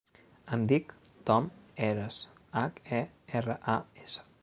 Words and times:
Em 0.55 0.63
dic 0.71 0.95
Tom 1.29 1.51
Heras: 1.89 2.19
hac, 2.63 2.83
e, 3.01 3.07
erra, 3.43 3.63
a, 3.77 3.81
essa. 4.07 4.31